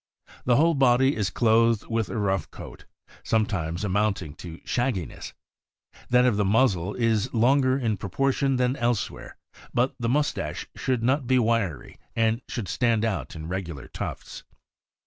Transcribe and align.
The 0.45 0.55
whole 0.55 0.73
body 0.73 1.15
is 1.15 1.29
clothed 1.29 1.85
with 1.85 2.09
a 2.09 2.17
rough 2.17 2.49
coat, 2.49 2.85
sometimes 3.21 3.83
amounting 3.83 4.33
to 4.37 4.59
shag 4.65 4.95
giness; 4.95 5.33
that 6.09 6.25
of 6.25 6.37
the 6.37 6.43
muzzle 6.43 6.95
is 6.95 7.31
longer 7.35 7.77
in 7.77 7.97
proportion 7.97 8.55
than 8.55 8.75
else 8.77 9.11
where; 9.11 9.37
but 9.75 9.93
the 9.99 10.09
mustache 10.09 10.65
should 10.75 11.03
not 11.03 11.27
be 11.27 11.37
wiry, 11.37 11.99
and 12.15 12.41
should 12.49 12.67
stand 12.67 13.05
out 13.05 13.35
in 13.35 13.47
regular 13.47 13.87
tufts. 13.87 14.43